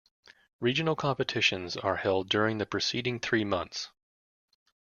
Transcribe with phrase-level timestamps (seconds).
[0.59, 3.89] Regional competitions are held during the preceding three months.